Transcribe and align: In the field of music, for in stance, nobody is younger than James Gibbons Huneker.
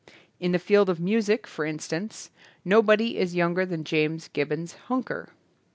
In 0.39 0.51
the 0.51 0.57
field 0.57 0.89
of 0.89 0.99
music, 0.99 1.45
for 1.45 1.63
in 1.63 1.77
stance, 1.77 2.31
nobody 2.65 3.19
is 3.19 3.35
younger 3.35 3.67
than 3.67 3.83
James 3.83 4.29
Gibbons 4.29 4.73
Huneker. 4.87 5.27